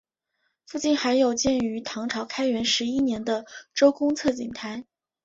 [0.65, 4.83] 附近还有建于唐朝开元十一年的周公测景台。